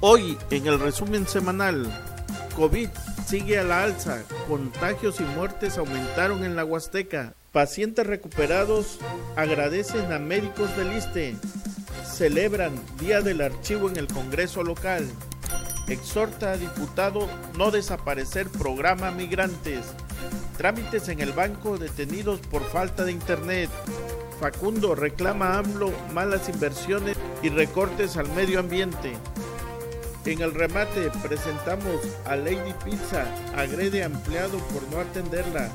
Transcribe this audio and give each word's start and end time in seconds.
Hoy 0.00 0.36
en 0.50 0.66
el 0.66 0.80
resumen 0.80 1.28
semanal, 1.28 1.86
COVID 2.56 2.88
sigue 3.26 3.58
a 3.58 3.62
la 3.62 3.84
alza, 3.84 4.24
contagios 4.48 5.20
y 5.20 5.22
muertes 5.22 5.78
aumentaron 5.78 6.44
en 6.44 6.56
la 6.56 6.64
Huasteca. 6.64 7.34
Pacientes 7.52 8.06
recuperados 8.06 8.98
agradecen 9.36 10.12
a 10.12 10.18
médicos 10.18 10.76
del 10.76 10.92
ISTE. 10.92 11.36
Celebran 12.04 12.72
Día 12.98 13.20
del 13.20 13.40
Archivo 13.40 13.88
en 13.88 13.96
el 13.96 14.06
Congreso 14.06 14.62
local. 14.62 15.06
Exhorta 15.88 16.52
a 16.52 16.56
diputado 16.56 17.28
no 17.56 17.70
desaparecer 17.70 18.48
programa 18.48 19.10
migrantes. 19.10 19.84
Trámites 20.56 21.08
en 21.08 21.20
el 21.20 21.32
banco 21.32 21.78
detenidos 21.78 22.40
por 22.40 22.62
falta 22.64 23.04
de 23.04 23.12
internet. 23.12 23.70
Facundo 24.40 24.94
reclama 24.94 25.54
a 25.54 25.58
AMLO 25.58 25.92
malas 26.12 26.48
inversiones 26.48 27.16
y 27.42 27.48
recortes 27.48 28.16
al 28.16 28.28
medio 28.30 28.60
ambiente. 28.60 29.12
En 30.24 30.40
el 30.40 30.54
remate 30.54 31.10
presentamos 31.22 31.96
a 32.26 32.36
Lady 32.36 32.72
Pizza, 32.84 33.26
agrede 33.56 34.02
a 34.02 34.06
empleado 34.06 34.58
por 34.68 34.82
no 34.90 35.00
atenderla. 35.00 35.68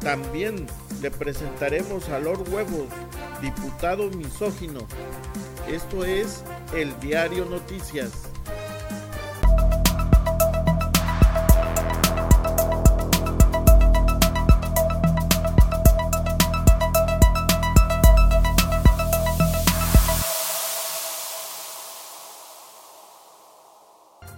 También 0.00 0.66
le 1.02 1.10
presentaremos 1.10 2.08
a 2.08 2.18
Lord 2.18 2.48
Huevos, 2.48 2.88
diputado 3.42 4.08
misógino. 4.10 4.80
Esto 5.68 6.04
es 6.04 6.42
el 6.74 6.98
Diario 7.00 7.44
Noticias. 7.44 8.25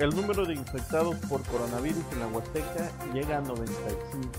El 0.09 0.17
número 0.17 0.47
de 0.47 0.55
infectados 0.55 1.17
por 1.28 1.42
coronavirus 1.42 2.03
en 2.12 2.20
la 2.20 2.28
Huasteca 2.28 2.91
llega 3.12 3.37
a 3.37 3.41
95. 3.42 4.31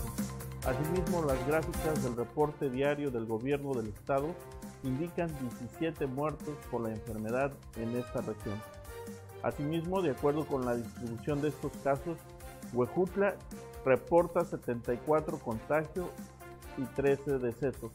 Asimismo, 0.66 1.22
las 1.22 1.46
gráficas 1.46 2.02
del 2.02 2.16
reporte 2.16 2.68
diario 2.68 3.12
del 3.12 3.24
gobierno 3.24 3.72
del 3.74 3.86
estado 3.86 4.34
indican 4.82 5.28
17 5.60 6.08
muertos 6.08 6.56
por 6.72 6.80
la 6.80 6.90
enfermedad 6.90 7.52
en 7.76 7.94
esta 7.94 8.20
región. 8.20 8.60
Asimismo, 9.44 10.02
de 10.02 10.10
acuerdo 10.10 10.44
con 10.44 10.66
la 10.66 10.74
distribución 10.74 11.40
de 11.40 11.50
estos 11.50 11.70
casos, 11.84 12.18
Huejutla 12.72 13.36
reporta 13.84 14.44
74 14.44 15.38
contagios 15.38 16.08
y 16.78 16.82
13 16.96 17.38
decesos, 17.38 17.92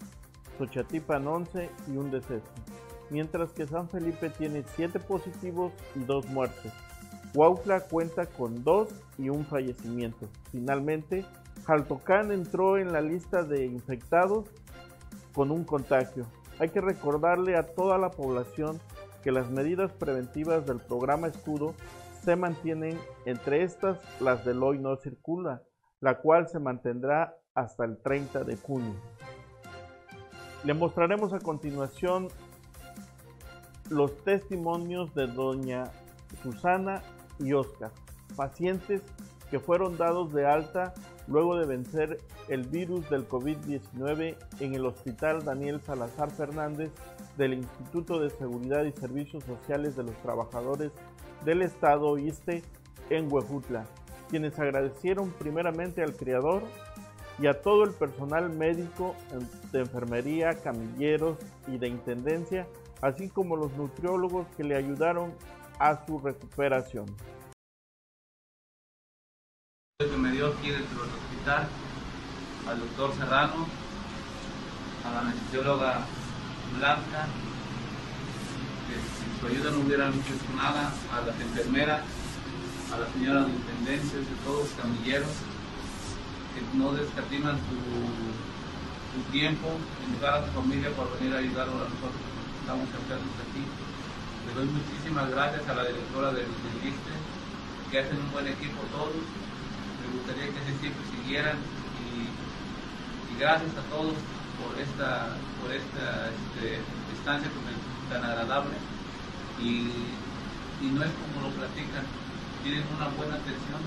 Xochatipan 0.58 1.28
11 1.28 1.70
y 1.90 1.98
un 1.98 2.10
deceso, 2.10 2.54
mientras 3.10 3.52
que 3.52 3.68
San 3.68 3.90
Felipe 3.90 4.30
tiene 4.30 4.64
7 4.78 4.98
positivos 5.02 5.74
y 5.94 6.06
2 6.06 6.28
muertes. 6.28 6.72
Huautla 7.36 7.82
cuenta 7.82 8.26
con 8.26 8.64
dos 8.64 8.90
y 9.18 9.30
un 9.30 9.46
fallecimiento. 9.46 10.30
Finalmente, 10.52 11.26
Jaltocán 11.66 12.32
entró 12.32 12.78
en 12.78 12.94
la 12.94 13.02
lista 13.02 13.44
de 13.44 13.66
infectados 13.66 14.50
con 15.34 15.52
un 15.52 15.66
contagio. 15.66 16.26
Hay 16.60 16.70
que 16.70 16.80
recordarle 16.80 17.58
a 17.58 17.64
toda 17.64 17.98
la 17.98 18.12
población 18.12 18.80
que 19.22 19.34
las 19.34 19.52
medidas 19.52 19.92
preventivas 19.92 20.66
del 20.66 20.80
programa 20.80 21.28
Escudo 21.28 21.74
se 22.24 22.38
mantienen, 22.38 22.98
entre 23.26 23.64
estas 23.64 24.00
las 24.22 24.46
del 24.46 24.64
hoy 24.64 24.80
no 24.80 24.96
circula, 24.96 25.62
la 26.00 26.20
cual 26.20 26.48
se 26.48 26.60
mantendrá 26.60 27.36
hasta 27.54 27.84
el 27.84 27.98
30 27.98 28.46
de 28.46 28.56
junio. 28.56 28.96
Le 30.64 30.74
mostraremos 30.74 31.34
a 31.34 31.40
continuación 31.40 32.30
los 33.90 34.24
testimonios 34.24 35.14
de 35.14 35.28
doña 35.28 35.84
Susana 36.42 37.02
y 37.40 37.54
Oscar, 37.54 37.92
pacientes 38.36 39.02
que 39.50 39.60
fueron 39.60 39.98
dados 39.98 40.34
de 40.34 40.46
alta 40.46 40.94
luego 41.28 41.58
de 41.58 41.66
vencer 41.66 42.20
el 42.50 42.64
virus 42.64 43.10
del 43.10 43.28
COVID-19 43.28 44.38
en 44.60 44.76
el 44.76 44.86
Hospital 44.86 45.44
Daniel 45.44 45.82
Salazar 45.82 46.32
Fernández 46.32 46.92
del 47.38 47.54
Instituto 47.54 48.20
de 48.20 48.30
Seguridad 48.30 48.84
y 48.84 48.92
Servicios 48.92 49.44
Sociales 49.44 49.96
de 49.96 50.04
los 50.04 50.16
Trabajadores 50.22 50.92
del 51.44 51.62
Estado 51.62 52.18
ISTE 52.18 52.64
en 53.10 53.32
Huejutla, 53.32 53.86
quienes 54.30 54.58
agradecieron 54.60 55.32
primeramente 55.32 56.04
al 56.04 56.16
Creador 56.16 56.64
y 57.40 57.48
a 57.48 57.62
todo 57.62 57.84
el 57.84 57.92
personal 57.92 58.50
médico 58.50 59.16
de 59.72 59.80
enfermería, 59.80 60.54
camilleros 60.64 61.38
y 61.68 61.78
de 61.78 61.90
intendencia, 61.90 62.68
así 63.02 63.30
como 63.30 63.58
los 63.58 63.74
nutriólogos 63.74 64.48
que 64.56 64.64
le 64.64 64.76
ayudaron 64.76 65.34
a 65.80 66.06
su 66.06 66.20
recuperación. 66.20 67.06
que 70.00 70.18
me 70.18 70.32
dio 70.32 70.48
aquí 70.48 70.72
dentro 70.72 71.04
del 71.04 71.12
hospital, 71.14 71.68
al 72.68 72.80
doctor 72.80 73.16
Serrano, 73.16 73.68
a 75.06 75.12
la 75.12 75.20
anestesióloga 75.22 76.06
Blanca, 76.78 77.28
que 78.88 78.96
sin 78.96 79.40
su 79.40 79.48
ayuda 79.48 79.72
no 79.72 79.80
hubieran 79.86 80.14
hecho 80.14 80.34
nada, 80.56 80.92
a 81.14 81.22
las 81.22 81.40
enfermeras, 81.40 82.02
a 82.94 82.98
las 82.98 83.10
señoras 83.14 83.48
de 83.48 83.54
intendencia, 83.54 84.20
de 84.20 84.36
todos 84.44 84.70
los 84.70 84.74
camilleros, 84.74 85.32
que 86.54 86.78
no 86.78 86.92
descatiman 86.94 87.58
su, 87.58 89.32
tiempo 89.32 89.70
en 90.06 90.14
llegar 90.14 90.36
a 90.36 90.46
su 90.46 90.52
familia 90.52 90.90
para 90.92 91.10
venir 91.16 91.34
a 91.34 91.38
ayudar 91.40 91.70
a 91.70 91.72
nosotros 91.72 92.12
estamos 92.60 92.84
enfermos 92.84 93.32
aquí. 93.48 93.64
Le 94.46 94.54
doy 94.54 94.68
muchísimas 94.68 95.30
gracias 95.32 95.68
a 95.68 95.74
la 95.74 95.84
directora 95.86 96.28
del, 96.30 96.46
del 96.46 96.94
que 97.92 98.00
hacen 98.00 98.18
un 98.20 98.32
buen 98.32 98.48
equipo 98.48 98.82
todos. 98.92 99.14
Me 99.16 100.08
gustaría 100.18 100.54
que 100.54 100.62
siempre 100.80 101.04
siguieran 101.12 101.58
y, 102.02 102.30
y, 103.34 103.40
gracias 103.40 103.72
a 103.78 103.84
todos 103.90 104.14
por 104.62 104.78
esta, 104.80 105.36
por 105.62 105.74
esta 105.74 106.30
este, 106.30 106.80
estancia 107.18 107.50
tan 108.10 108.24
agradable. 108.24 108.78
Y, 109.60 109.90
y 110.82 110.88
no 110.94 111.04
es 111.04 111.12
como 111.12 111.48
lo 111.48 111.52
platican, 111.56 112.06
tienen 112.64 112.84
una 112.96 113.08
buena 113.18 113.36
atención 113.36 113.82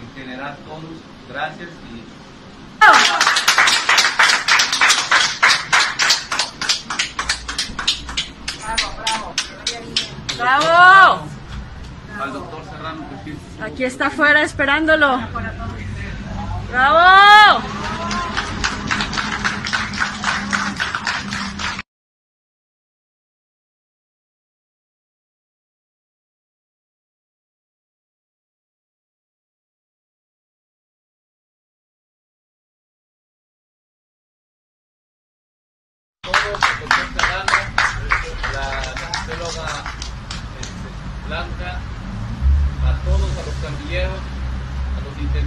en 0.00 0.06
general 0.14 0.56
todos. 0.64 0.96
Gracias 1.28 1.70
y 1.90 2.02
¡Bravo! 10.40 11.22
al 12.22 12.32
doctor 12.32 12.64
Serrano. 12.64 13.04
Aquí 13.62 13.84
está 13.84 14.06
afuera 14.08 14.42
esperándolo. 14.42 15.20
¡Bravo! 16.70 17.62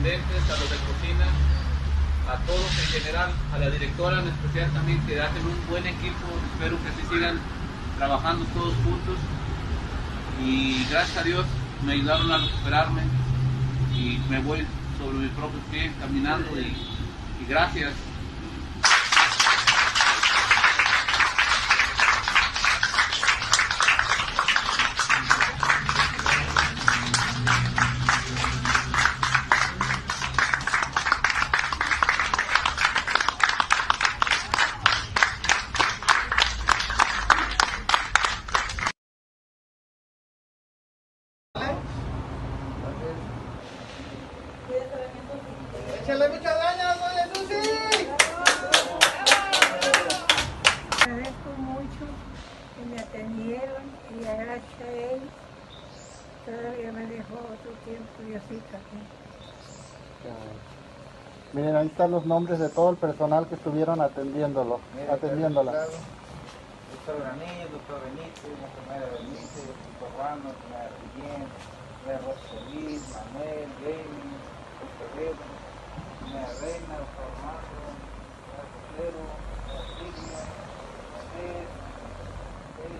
A 0.03 0.05
los 0.05 0.69
de 0.69 0.75
cocina, 0.83 1.25
a 2.27 2.35
todos 2.45 2.77
en 2.77 3.01
general, 3.01 3.31
a 3.53 3.57
la 3.57 3.69
directora 3.69 4.19
en 4.19 4.27
especial 4.27 4.69
también, 4.71 4.99
que 5.07 5.21
hacen 5.21 5.45
un 5.45 5.55
buen 5.69 5.87
equipo, 5.87 6.27
espero 6.51 6.77
que 6.83 6.89
así 6.89 7.07
sigan 7.09 7.39
trabajando 7.97 8.43
todos 8.53 8.73
juntos. 8.83 9.17
Y 10.43 10.85
gracias 10.89 11.17
a 11.17 11.23
Dios 11.23 11.45
me 11.85 11.93
ayudaron 11.93 12.29
a 12.33 12.37
recuperarme 12.39 13.03
y 13.95 14.19
me 14.29 14.41
voy 14.41 14.65
sobre 14.97 15.19
mi 15.19 15.29
propio 15.29 15.59
pie 15.71 15.93
caminando 16.01 16.49
y 16.59 17.45
gracias. 17.47 17.93
¡Échale 46.03 46.27
muchas 46.27 46.57
ganas, 46.57 46.99
doña 46.99 47.27
Susi! 47.33 48.07
Agradezco 51.01 51.49
mucho 51.57 52.05
que 52.75 52.85
me 52.93 52.99
atendieron 52.99 53.83
y 54.11 54.23
gracias 54.23 54.81
a 54.81 54.91
él 54.91 55.21
Todavía 56.45 56.91
me 56.91 57.05
dejó 57.05 57.35
otro 57.35 57.71
tiempo 57.85 58.21
y 58.27 58.35
así 58.35 58.61
también. 58.69 59.07
Miren, 61.53 61.75
ahí 61.77 61.87
están 62.03 62.11
los 62.11 62.25
nombres 62.25 62.59
de 62.59 62.67
todo 62.67 62.89
el 62.89 62.97
personal 62.97 63.47
que 63.47 63.55
estuvieron 63.55 64.01
atendiéndolo, 64.01 64.81
Mira, 64.93 65.13
atendiéndola. 65.13 65.71
Doctor 65.71 67.15
Granillo, 67.15 67.69
doctor 67.71 68.01
Benítez, 68.03 68.43
enfermera 68.43 69.07
Benítez, 69.15 69.63
doctor 69.71 70.11
Ramos, 70.19 70.51
enfermera 70.51 70.91
Guillén, 70.99 71.47
enfermera 71.47 72.19
Rosa 72.27 72.43
Solís, 72.51 73.01
Manuel, 73.07 73.69
Jamie, 73.79 74.35
doctor 74.83 75.07
Guerrero, 75.15 75.47
enfermera 76.19 76.51
Reina, 76.59 76.93
doctor 77.07 77.31
Marco, 77.39 77.79
enfermera 77.87 78.67
Cordero, 78.75 79.23
enfermera 79.63 79.95
Silvia, 79.95 80.43
Andrés, 81.23 81.71
Eli, 82.83 82.99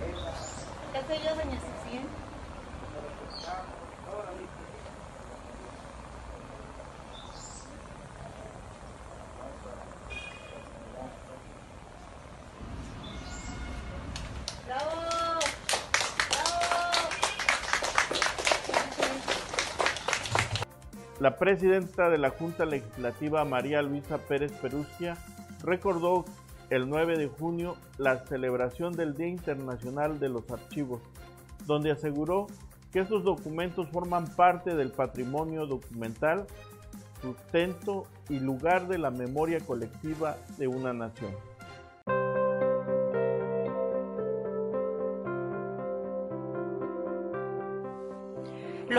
Elena, 0.00 0.32
¿Qué 0.96 1.00
soy 1.04 1.18
yo, 1.20 1.30
doña 1.36 1.58
Cecilia? 1.60 2.08
¡Bravo! 3.44 3.84
La 21.24 21.38
presidenta 21.38 22.10
de 22.10 22.18
la 22.18 22.28
Junta 22.28 22.66
Legislativa, 22.66 23.46
María 23.46 23.80
Luisa 23.80 24.18
Pérez 24.18 24.52
Perugia, 24.60 25.16
recordó 25.62 26.26
el 26.68 26.86
9 26.86 27.16
de 27.16 27.28
junio 27.28 27.76
la 27.96 28.26
celebración 28.26 28.92
del 28.92 29.14
Día 29.14 29.28
Internacional 29.28 30.20
de 30.20 30.28
los 30.28 30.50
Archivos, 30.50 31.00
donde 31.64 31.90
aseguró 31.90 32.46
que 32.92 32.98
estos 32.98 33.24
documentos 33.24 33.88
forman 33.88 34.26
parte 34.36 34.74
del 34.74 34.90
patrimonio 34.90 35.64
documental, 35.64 36.46
sustento 37.22 38.06
y 38.28 38.38
lugar 38.38 38.86
de 38.86 38.98
la 38.98 39.10
memoria 39.10 39.60
colectiva 39.60 40.36
de 40.58 40.68
una 40.68 40.92
nación. 40.92 41.32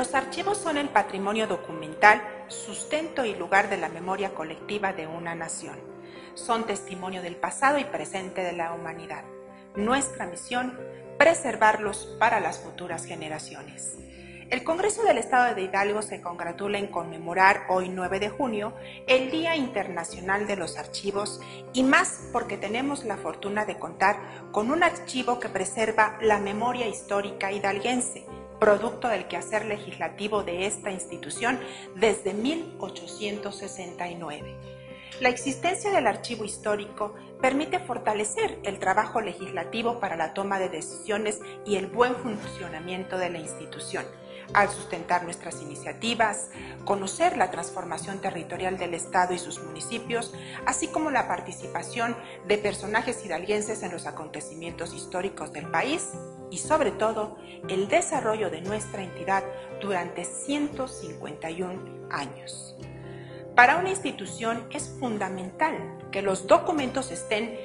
Los 0.06 0.14
archivos 0.14 0.60
son 0.60 0.78
el 0.78 0.90
patrimonio 0.90 1.48
documental, 1.48 2.22
sustento 2.48 3.26
y 3.26 3.34
lugar 3.34 3.72
de 3.72 3.78
la 3.78 3.90
memoria 3.90 4.36
colectiva 4.36 4.94
de 4.94 5.08
una 5.08 5.34
nación. 5.34 5.80
Son 6.36 6.68
testimonio 6.68 7.24
del 7.24 7.38
pasado 7.38 7.80
y 7.80 7.86
presente 7.86 8.44
de 8.44 8.54
la 8.54 8.72
humanidad. 8.74 9.24
Nuestra 9.76 10.28
misión, 10.28 10.80
preservarlos 11.18 12.16
para 12.20 12.40
las 12.40 12.60
futuras 12.60 13.06
generaciones. 13.06 13.98
El 14.52 14.64
Congreso 14.64 15.02
del 15.02 15.18
Estado 15.18 15.56
de 15.56 15.64
Hidalgo 15.64 16.04
se 16.04 16.22
congratula 16.22 16.78
en 16.78 16.86
conmemorar 16.86 17.66
hoy 17.68 17.90
9 17.90 18.20
de 18.20 18.30
junio 18.30 18.76
el 19.08 19.32
Día 19.32 19.56
Internacional 19.56 20.46
de 20.46 20.56
los 20.56 20.78
Archivos 20.78 21.42
y 21.74 21.82
más 21.82 22.30
porque 22.32 22.58
tenemos 22.58 23.06
la 23.06 23.18
fortuna 23.18 23.66
de 23.66 23.80
contar 23.80 24.18
con 24.52 24.70
un 24.70 24.84
archivo 24.84 25.40
que 25.40 25.50
preserva 25.50 26.20
la 26.22 26.38
memoria 26.38 26.88
histórica 26.88 27.52
hidalguense, 27.52 28.24
producto 28.60 29.08
del 29.08 29.28
quehacer 29.28 29.66
legislativo 29.66 30.44
de 30.44 30.66
esta 30.66 30.92
institución 30.92 31.58
desde 31.96 32.34
1869. 32.34 34.76
La 35.22 35.30
existencia 35.30 35.92
del 35.92 36.08
archivo 36.08 36.44
histórico 36.44 37.16
permite 37.42 37.80
fortalecer 37.80 38.60
el 38.64 38.80
trabajo 38.80 39.22
legislativo 39.22 40.02
para 40.02 40.18
la 40.18 40.34
toma 40.34 40.60
de 40.60 40.68
decisiones 40.68 41.40
y 41.66 41.78
el 41.78 41.88
buen 41.88 42.18
funcionamiento 42.18 43.18
de 43.18 43.30
la 43.30 43.40
institución, 43.40 44.04
al 44.54 44.70
sustentar 44.70 45.24
nuestras 45.24 45.62
iniciativas, 45.62 46.50
conocer 46.86 47.38
la 47.38 47.52
transformación 47.52 48.20
territorial 48.20 48.78
del 48.78 48.94
Estado 48.94 49.34
y 49.34 49.40
sus 49.40 49.60
municipios, 49.64 50.34
así 50.66 50.88
como 50.88 51.12
la 51.12 51.28
participación 51.28 52.16
de 52.48 52.58
personajes 52.58 53.26
hidalguenses 53.26 53.84
en 53.84 53.92
los 53.92 54.06
acontecimientos 54.06 54.94
históricos 54.94 55.52
del 55.54 55.70
país 55.70 56.10
y 56.52 56.58
sobre 56.58 56.92
todo 56.92 57.38
el 57.68 57.88
desarrollo 57.88 58.50
de 58.50 58.62
nuestra 58.62 59.04
entidad 59.04 59.44
durante 59.82 60.24
151 60.24 62.08
años. 62.12 62.76
Para 63.56 63.78
una 63.78 63.90
institución 63.90 64.68
es 64.72 64.90
fundamental 65.00 65.76
que 66.12 66.22
los 66.22 66.46
documentos 66.46 67.10
estén 67.12 67.58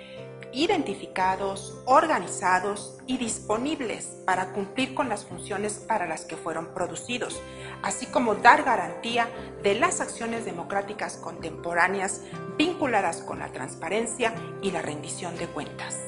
identificados, 0.52 1.80
organizados 1.84 2.98
y 3.06 3.18
disponibles 3.18 4.06
para 4.24 4.52
cumplir 4.52 4.94
con 4.94 5.08
las 5.08 5.24
funciones 5.24 5.74
para 5.74 6.06
las 6.06 6.24
que 6.24 6.36
fueron 6.36 6.74
producidos, 6.74 7.40
así 7.82 8.06
como 8.06 8.34
dar 8.34 8.62
garantía 8.62 9.28
de 9.62 9.74
las 9.74 10.00
acciones 10.00 10.44
democráticas 10.44 11.16
contemporáneas 11.16 12.22
vinculadas 12.56 13.22
con 13.22 13.38
la 13.38 13.52
transparencia 13.52 14.34
y 14.62 14.70
la 14.70 14.82
rendición 14.82 15.36
de 15.36 15.46
cuentas. 15.46 15.98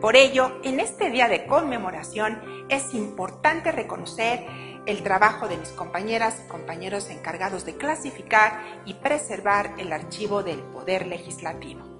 Por 0.00 0.14
ello, 0.14 0.60
en 0.62 0.78
este 0.80 1.10
día 1.10 1.26
de 1.28 1.46
conmemoración 1.46 2.40
es 2.68 2.94
importante 2.94 3.72
reconocer 3.72 4.46
el 4.84 5.02
trabajo 5.02 5.48
de 5.48 5.56
mis 5.56 5.70
compañeras 5.70 6.42
y 6.44 6.48
compañeros 6.48 7.08
encargados 7.10 7.64
de 7.64 7.76
clasificar 7.76 8.62
y 8.84 8.94
preservar 8.94 9.74
el 9.78 9.92
archivo 9.92 10.42
del 10.42 10.60
Poder 10.60 11.06
Legislativo 11.06 11.95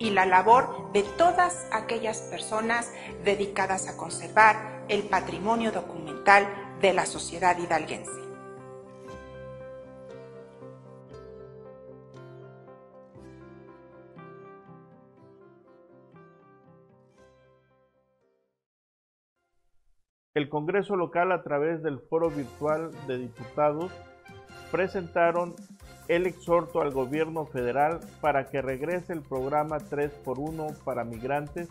y 0.00 0.10
la 0.10 0.26
labor 0.26 0.90
de 0.92 1.04
todas 1.04 1.68
aquellas 1.70 2.22
personas 2.22 2.92
dedicadas 3.22 3.86
a 3.86 3.96
conservar 3.96 4.84
el 4.88 5.02
patrimonio 5.04 5.70
documental 5.70 6.48
de 6.80 6.94
la 6.94 7.06
sociedad 7.06 7.56
hidalguense. 7.58 8.18
El 20.32 20.48
Congreso 20.48 20.96
local 20.96 21.32
a 21.32 21.42
través 21.42 21.82
del 21.82 22.00
foro 22.00 22.30
virtual 22.30 22.90
de 23.06 23.18
diputados 23.18 23.92
presentaron 24.70 25.54
el 26.10 26.26
exhorto 26.26 26.80
al 26.80 26.90
gobierno 26.90 27.46
federal 27.46 28.00
para 28.20 28.46
que 28.46 28.60
regrese 28.60 29.12
el 29.12 29.22
programa 29.22 29.78
3x1 29.78 30.76
para 30.82 31.04
migrantes, 31.04 31.68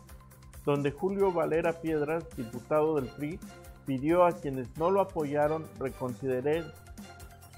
donde 0.65 0.91
Julio 0.91 1.33
Valera 1.33 1.81
Piedras, 1.81 2.25
diputado 2.37 2.95
del 2.95 3.07
PRI, 3.07 3.37
pidió 3.85 4.23
a 4.23 4.31
quienes 4.31 4.77
no 4.77 4.91
lo 4.91 5.01
apoyaron 5.01 5.65
reconsiderar 5.77 6.73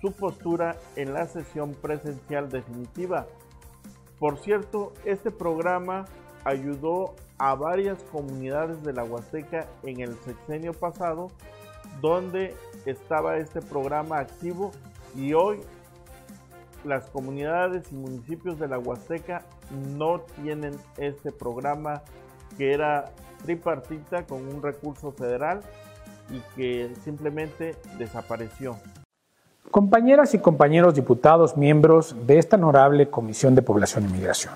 su 0.01 0.11
postura 0.11 0.75
en 0.95 1.13
la 1.13 1.27
sesión 1.27 1.75
presencial 1.75 2.49
definitiva. 2.49 3.27
Por 4.17 4.39
cierto, 4.39 4.91
este 5.05 5.29
programa 5.29 6.05
ayudó 6.45 7.13
a 7.37 7.53
varias 7.53 8.01
comunidades 8.05 8.81
de 8.81 8.93
la 8.93 9.03
Huasteca 9.03 9.67
en 9.83 9.99
el 9.99 10.17
sexenio 10.21 10.73
pasado, 10.73 11.27
donde 12.01 12.55
estaba 12.87 13.37
este 13.37 13.61
programa 13.61 14.17
activo 14.17 14.71
y 15.15 15.33
hoy 15.33 15.59
las 16.83 17.05
comunidades 17.09 17.91
y 17.91 17.95
municipios 17.95 18.59
de 18.59 18.67
la 18.67 18.79
Huasteca 18.79 19.43
no 19.97 20.21
tienen 20.41 20.73
este 20.97 21.31
programa 21.31 22.01
que 22.57 22.73
era 22.73 23.11
tripartita 23.43 24.25
con 24.25 24.47
un 24.47 24.61
recurso 24.61 25.11
federal 25.11 25.61
y 26.29 26.39
que 26.55 26.91
simplemente 27.03 27.75
desapareció. 27.97 28.77
Compañeras 29.69 30.33
y 30.33 30.39
compañeros 30.39 30.95
diputados, 30.95 31.55
miembros 31.55 32.15
de 32.27 32.39
esta 32.39 32.57
honorable 32.57 33.09
Comisión 33.09 33.55
de 33.55 33.61
Población 33.61 34.05
y 34.09 34.13
Migración. 34.13 34.55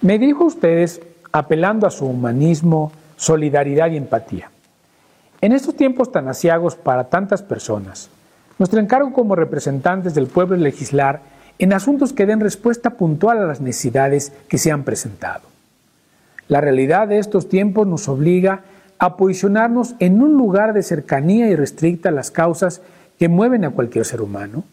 Me 0.00 0.18
dirijo 0.18 0.44
a 0.44 0.48
ustedes 0.48 1.00
apelando 1.32 1.86
a 1.86 1.90
su 1.90 2.06
humanismo, 2.06 2.92
solidaridad 3.16 3.90
y 3.90 3.96
empatía. 3.96 4.50
En 5.40 5.52
estos 5.52 5.74
tiempos 5.76 6.12
tan 6.12 6.28
asiagos 6.28 6.76
para 6.76 7.08
tantas 7.08 7.42
personas, 7.42 8.10
nuestro 8.60 8.78
encargo 8.78 9.14
como 9.14 9.36
representantes 9.36 10.14
del 10.14 10.26
pueblo 10.26 10.54
es 10.54 10.60
legislar 10.60 11.22
en 11.58 11.72
asuntos 11.72 12.12
que 12.12 12.26
den 12.26 12.40
respuesta 12.40 12.90
puntual 12.90 13.38
a 13.38 13.46
las 13.46 13.62
necesidades 13.62 14.34
que 14.48 14.58
se 14.58 14.70
han 14.70 14.84
presentado. 14.84 15.48
La 16.46 16.60
realidad 16.60 17.08
de 17.08 17.18
estos 17.18 17.48
tiempos 17.48 17.86
nos 17.86 18.06
obliga 18.06 18.60
a 18.98 19.16
posicionarnos 19.16 19.94
en 19.98 20.22
un 20.22 20.34
lugar 20.34 20.74
de 20.74 20.82
cercanía 20.82 21.48
y 21.48 21.56
restricta 21.56 22.10
a 22.10 22.12
las 22.12 22.30
causas 22.30 22.82
que 23.18 23.30
mueven 23.30 23.64
a 23.64 23.70
cualquier 23.70 24.04
ser 24.04 24.20
humano, 24.20 24.64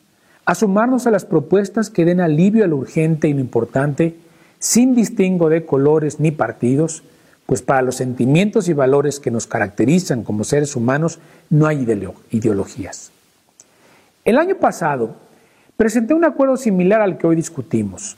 a 0.44 0.54
sumarnos 0.54 1.08
a 1.08 1.12
las 1.12 1.24
propuestas 1.24 1.90
que 1.90 2.04
den 2.04 2.20
alivio 2.20 2.66
a 2.66 2.68
lo 2.68 2.76
urgente 2.76 3.30
y 3.30 3.34
lo 3.34 3.40
importante, 3.40 4.18
sin 4.60 4.96
distingo 4.96 5.48
de 5.48 5.66
colores 5.66 6.20
ni 6.20 6.32
partidos, 6.32 7.04
pues 7.46 7.62
para 7.62 7.84
los 7.84 7.96
sentimientos 7.96 8.68
y 8.68 8.74
valores 8.74 9.22
que 9.22 9.32
nos 9.32 9.48
caracterizan 9.48 10.24
como 10.24 10.44
seres 10.44 10.76
humanos 10.76 11.20
no 11.50 11.68
hay 11.68 11.88
ideologías. 12.32 13.12
El 14.28 14.38
año 14.38 14.58
pasado 14.58 15.16
presenté 15.78 16.14
un 16.14 16.26
acuerdo 16.26 16.58
similar 16.58 17.00
al 17.00 17.18
que 17.18 17.28
hoy 17.28 17.38
discutimos, 17.38 18.18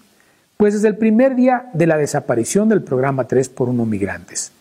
pues 0.58 0.74
desde 0.74 0.88
el 0.88 0.98
primer 0.98 1.36
día 1.36 1.70
de 1.74 1.86
la 1.86 1.98
desaparición 1.98 2.68
del 2.68 2.82
programa 2.82 3.25
3 3.25 3.48
por 3.50 3.70
1 3.70 3.86
Migrantes, 3.86 4.51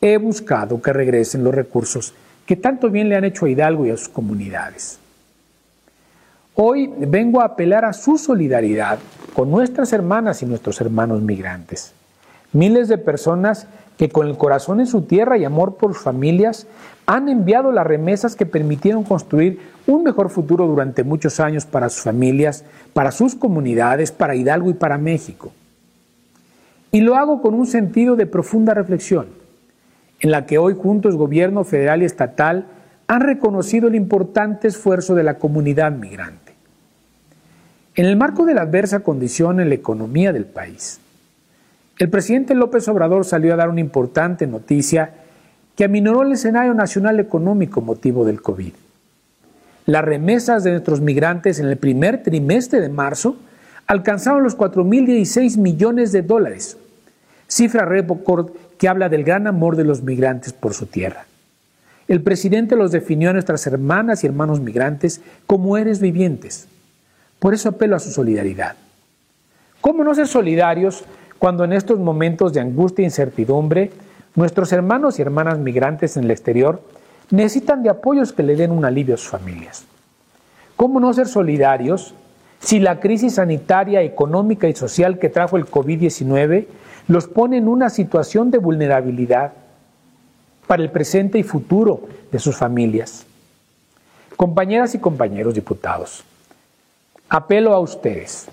he 0.00 0.16
buscado 0.16 0.82
que 0.82 0.92
regresen 0.92 1.44
los 1.44 1.54
recursos 1.54 2.12
que 2.44 2.56
tanto 2.56 2.90
bien 2.90 3.08
le 3.08 3.14
han 3.14 3.22
hecho 3.22 3.46
a 3.46 3.50
Hidalgo 3.50 3.86
y 3.86 3.90
a 3.90 3.96
sus 3.96 4.08
comunidades. 4.08 4.98
Hoy 6.56 6.92
vengo 6.98 7.40
a 7.40 7.44
apelar 7.44 7.84
a 7.84 7.92
su 7.92 8.18
solidaridad 8.18 8.98
con 9.32 9.48
nuestras 9.48 9.92
hermanas 9.92 10.42
y 10.42 10.46
nuestros 10.46 10.80
hermanos 10.80 11.22
migrantes. 11.22 11.92
Miles 12.52 12.88
de 12.88 12.98
personas 12.98 13.68
que 13.96 14.08
con 14.08 14.26
el 14.26 14.36
corazón 14.36 14.80
en 14.80 14.86
su 14.86 15.02
tierra 15.02 15.38
y 15.38 15.44
amor 15.44 15.76
por 15.76 15.94
sus 15.94 16.02
familias 16.02 16.66
han 17.06 17.28
enviado 17.28 17.72
las 17.72 17.86
remesas 17.86 18.36
que 18.36 18.46
permitieron 18.46 19.04
construir 19.04 19.60
un 19.86 20.02
mejor 20.02 20.28
futuro 20.28 20.66
durante 20.66 21.04
muchos 21.04 21.40
años 21.40 21.64
para 21.64 21.88
sus 21.88 22.02
familias, 22.02 22.64
para 22.92 23.12
sus 23.12 23.34
comunidades, 23.34 24.12
para 24.12 24.34
Hidalgo 24.34 24.70
y 24.70 24.74
para 24.74 24.98
México. 24.98 25.52
Y 26.90 27.00
lo 27.00 27.14
hago 27.14 27.40
con 27.40 27.54
un 27.54 27.66
sentido 27.66 28.16
de 28.16 28.26
profunda 28.26 28.74
reflexión, 28.74 29.26
en 30.20 30.30
la 30.30 30.46
que 30.46 30.58
hoy 30.58 30.74
juntos 30.74 31.16
gobierno 31.16 31.64
federal 31.64 32.02
y 32.02 32.06
estatal 32.06 32.66
han 33.06 33.20
reconocido 33.20 33.88
el 33.88 33.94
importante 33.94 34.68
esfuerzo 34.68 35.14
de 35.14 35.22
la 35.22 35.38
comunidad 35.38 35.92
migrante. 35.92 36.54
En 37.94 38.06
el 38.06 38.16
marco 38.16 38.44
de 38.44 38.54
la 38.54 38.62
adversa 38.62 39.00
condición 39.00 39.60
en 39.60 39.68
la 39.68 39.74
economía 39.76 40.32
del 40.32 40.44
país, 40.44 41.00
el 41.98 42.10
presidente 42.10 42.54
López 42.54 42.86
Obrador 42.88 43.24
salió 43.24 43.54
a 43.54 43.56
dar 43.56 43.68
una 43.68 43.80
importante 43.80 44.46
noticia 44.46 45.14
que 45.74 45.84
aminoró 45.84 46.22
el 46.22 46.32
escenario 46.32 46.74
nacional 46.74 47.20
económico 47.20 47.80
motivo 47.80 48.24
del 48.24 48.42
COVID. 48.42 48.72
Las 49.86 50.04
remesas 50.04 50.64
de 50.64 50.72
nuestros 50.72 51.00
migrantes 51.00 51.58
en 51.58 51.66
el 51.66 51.76
primer 51.76 52.22
trimestre 52.22 52.80
de 52.80 52.88
marzo 52.88 53.36
alcanzaron 53.86 54.42
los 54.42 54.56
4.016 54.56 55.58
millones 55.58 56.12
de 56.12 56.22
dólares, 56.22 56.76
cifra 57.46 57.84
récord 57.84 58.50
que 58.78 58.88
habla 58.88 59.08
del 59.08 59.24
gran 59.24 59.46
amor 59.46 59.76
de 59.76 59.84
los 59.84 60.02
migrantes 60.02 60.52
por 60.52 60.74
su 60.74 60.86
tierra. 60.86 61.26
El 62.08 62.22
presidente 62.22 62.76
los 62.76 62.92
definió 62.92 63.30
a 63.30 63.32
nuestras 63.32 63.66
hermanas 63.66 64.22
y 64.22 64.26
hermanos 64.26 64.60
migrantes 64.60 65.20
como 65.46 65.76
eres 65.76 66.00
vivientes 66.00 66.68
por 67.38 67.54
eso 67.54 67.68
apelo 67.68 67.96
a 67.96 68.00
su 68.00 68.10
solidaridad. 68.10 68.76
¿Cómo 69.80 70.02
no 70.04 70.14
ser 70.14 70.26
solidarios 70.26 71.04
cuando 71.38 71.64
en 71.64 71.72
estos 71.72 71.98
momentos 71.98 72.52
de 72.52 72.60
angustia 72.60 73.02
e 73.02 73.06
incertidumbre 73.06 73.90
nuestros 74.34 74.72
hermanos 74.72 75.18
y 75.18 75.22
hermanas 75.22 75.58
migrantes 75.58 76.16
en 76.16 76.24
el 76.24 76.30
exterior 76.30 76.82
necesitan 77.30 77.82
de 77.82 77.90
apoyos 77.90 78.32
que 78.32 78.42
le 78.42 78.56
den 78.56 78.70
un 78.70 78.84
alivio 78.84 79.14
a 79.14 79.18
sus 79.18 79.28
familias? 79.28 79.84
¿Cómo 80.76 81.00
no 81.00 81.12
ser 81.12 81.26
solidarios 81.26 82.14
si 82.60 82.78
la 82.78 83.00
crisis 83.00 83.34
sanitaria, 83.34 84.02
económica 84.02 84.68
y 84.68 84.74
social 84.74 85.18
que 85.18 85.28
trajo 85.28 85.56
el 85.56 85.66
COVID-19 85.66 86.66
los 87.08 87.28
pone 87.28 87.58
en 87.58 87.68
una 87.68 87.90
situación 87.90 88.50
de 88.50 88.58
vulnerabilidad 88.58 89.52
para 90.66 90.82
el 90.82 90.90
presente 90.90 91.38
y 91.38 91.42
futuro 91.42 92.02
de 92.30 92.38
sus 92.38 92.56
familias? 92.56 93.26
Compañeras 94.36 94.94
y 94.94 94.98
compañeros 94.98 95.54
diputados, 95.54 96.24
apelo 97.28 97.72
a 97.72 97.80
ustedes. 97.80 98.48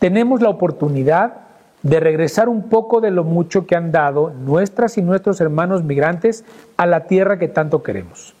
Tenemos 0.00 0.40
la 0.40 0.48
oportunidad 0.48 1.49
de 1.82 2.00
regresar 2.00 2.48
un 2.48 2.68
poco 2.68 3.00
de 3.00 3.10
lo 3.10 3.24
mucho 3.24 3.66
que 3.66 3.76
han 3.76 3.92
dado 3.92 4.30
nuestras 4.30 4.98
y 4.98 5.02
nuestros 5.02 5.40
hermanos 5.40 5.82
migrantes 5.82 6.44
a 6.76 6.86
la 6.86 7.04
tierra 7.04 7.38
que 7.38 7.48
tanto 7.48 7.82
queremos. 7.82 8.34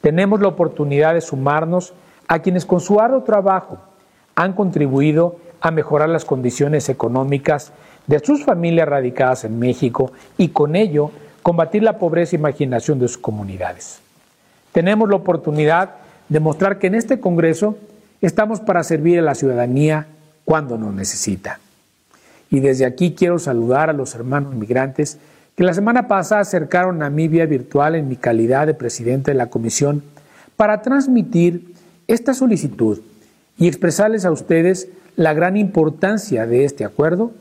Tenemos 0.00 0.40
la 0.40 0.48
oportunidad 0.48 1.14
de 1.14 1.20
sumarnos 1.20 1.94
a 2.28 2.38
quienes 2.38 2.64
con 2.64 2.80
su 2.80 3.00
arduo 3.00 3.22
trabajo 3.22 3.78
han 4.34 4.52
contribuido 4.52 5.36
a 5.60 5.70
mejorar 5.70 6.08
las 6.08 6.24
condiciones 6.24 6.88
económicas 6.88 7.72
de 8.06 8.20
sus 8.20 8.44
familias 8.44 8.88
radicadas 8.88 9.44
en 9.44 9.58
México 9.58 10.12
y 10.38 10.48
con 10.48 10.76
ello 10.76 11.10
combatir 11.42 11.82
la 11.82 11.98
pobreza 11.98 12.36
y 12.36 12.38
marginación 12.38 12.98
de 12.98 13.08
sus 13.08 13.18
comunidades. 13.18 14.00
Tenemos 14.72 15.08
la 15.08 15.16
oportunidad 15.16 15.96
de 16.28 16.40
mostrar 16.40 16.78
que 16.78 16.86
en 16.86 16.94
este 16.94 17.20
Congreso 17.20 17.76
Estamos 18.20 18.60
para 18.60 18.82
servir 18.84 19.18
a 19.18 19.22
la 19.22 19.34
ciudadanía 19.34 20.06
cuando 20.44 20.76
nos 20.76 20.92
necesita. 20.92 21.58
Y 22.50 22.60
desde 22.60 22.84
aquí 22.84 23.14
quiero 23.14 23.38
saludar 23.38 23.88
a 23.88 23.94
los 23.94 24.14
hermanos 24.14 24.54
migrantes 24.54 25.18
que 25.56 25.64
la 25.64 25.72
semana 25.72 26.08
pasada 26.08 26.40
acercaron 26.40 27.02
a 27.02 27.10
mi 27.10 27.28
vía 27.28 27.46
virtual 27.46 27.94
en 27.94 28.08
mi 28.08 28.16
calidad 28.16 28.66
de 28.66 28.74
presidente 28.74 29.30
de 29.30 29.36
la 29.36 29.50
comisión 29.50 30.02
para 30.56 30.82
transmitir 30.82 31.74
esta 32.08 32.34
solicitud 32.34 33.00
y 33.56 33.68
expresarles 33.68 34.24
a 34.24 34.32
ustedes 34.32 34.88
la 35.16 35.32
gran 35.32 35.56
importancia 35.56 36.46
de 36.46 36.64
este 36.64 36.84
acuerdo 36.84 37.32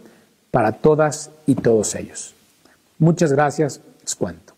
para 0.52 0.74
todas 0.74 1.32
y 1.46 1.56
todos 1.56 1.96
ellos. 1.96 2.36
Muchas 2.98 3.32
gracias, 3.32 3.82
les 4.02 4.16
cuento. 4.16 4.54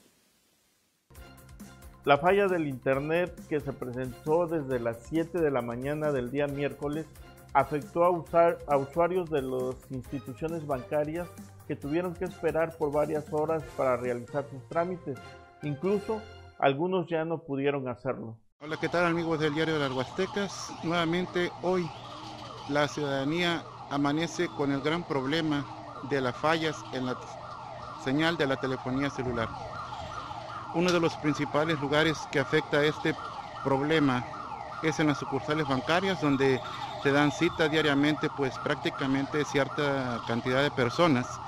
La 2.03 2.17
falla 2.17 2.47
del 2.47 2.67
Internet 2.67 3.31
que 3.47 3.59
se 3.59 3.73
presentó 3.73 4.47
desde 4.47 4.79
las 4.79 4.97
7 5.07 5.39
de 5.39 5.51
la 5.51 5.61
mañana 5.61 6.11
del 6.11 6.31
día 6.31 6.47
miércoles 6.47 7.05
afectó 7.53 8.03
a, 8.03 8.09
usar, 8.09 8.59
a 8.67 8.77
usuarios 8.77 9.29
de 9.29 9.41
las 9.41 9.75
instituciones 9.89 10.65
bancarias 10.65 11.27
que 11.67 11.75
tuvieron 11.75 12.13
que 12.13 12.25
esperar 12.25 12.77
por 12.77 12.91
varias 12.91 13.31
horas 13.31 13.63
para 13.75 13.97
realizar 13.97 14.45
sus 14.49 14.67
trámites. 14.69 15.17
Incluso 15.63 16.21
algunos 16.59 17.07
ya 17.07 17.25
no 17.25 17.39
pudieron 17.39 17.87
hacerlo. 17.87 18.37
Hola, 18.59 18.77
¿qué 18.79 18.89
tal 18.89 19.05
amigos 19.05 19.39
del 19.39 19.53
diario 19.53 19.73
de 19.73 19.79
las 19.79 19.91
Huastecas? 19.91 20.71
Nuevamente 20.83 21.51
hoy 21.63 21.89
la 22.69 22.87
ciudadanía 22.87 23.63
amanece 23.89 24.47
con 24.49 24.71
el 24.71 24.81
gran 24.81 25.03
problema 25.03 25.65
de 26.09 26.21
las 26.21 26.35
fallas 26.35 26.75
en 26.93 27.05
la 27.05 27.17
señal 28.03 28.37
de 28.37 28.47
la 28.47 28.55
telefonía 28.55 29.09
celular. 29.09 29.49
Uno 30.73 30.91
de 30.91 30.99
los 30.99 31.15
principales 31.17 31.79
lugares 31.81 32.17
que 32.31 32.39
afecta 32.39 32.83
este 32.83 33.13
problema 33.63 34.23
es 34.81 34.99
en 34.99 35.07
las 35.07 35.17
sucursales 35.17 35.67
bancarias 35.67 36.21
donde 36.21 36.59
se 37.01 37.11
dan 37.11 37.31
cita 37.31 37.67
diariamente 37.67 38.29
pues 38.29 38.59
prácticamente 38.59 39.43
cierta 39.45 40.21
cantidad 40.25 40.61
de 40.61 40.71
personas 40.71 41.41